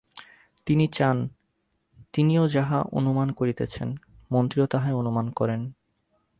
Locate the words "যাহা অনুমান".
2.47-3.31